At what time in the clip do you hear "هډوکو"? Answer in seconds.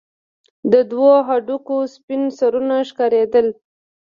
1.27-1.75